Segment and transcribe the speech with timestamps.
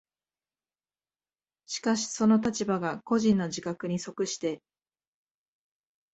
[1.67, 4.63] しかしその立場が個人の自覚に即して